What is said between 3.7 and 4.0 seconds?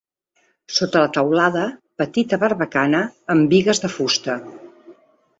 de